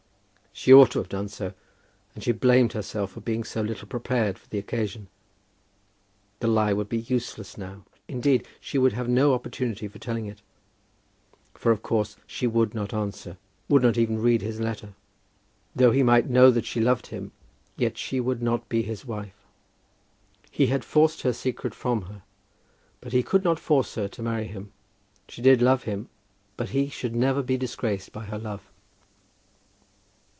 [0.53, 1.53] She ought to have done so,
[2.13, 5.07] and she blamed herself for being so little prepared for the occasion.
[6.41, 7.85] The lie would be useless now.
[8.09, 10.41] Indeed, she would have no opportunity for telling it;
[11.53, 13.37] for of course she would not answer,
[13.69, 14.93] would not even read his letter.
[15.73, 17.31] Though he might know that she loved him,
[17.77, 19.37] yet she would not be his wife.
[20.51, 22.23] He had forced her secret from her,
[22.99, 24.73] but he could not force her to marry him.
[25.29, 26.09] She did love him,
[26.57, 28.61] but he should never be disgraced by her love.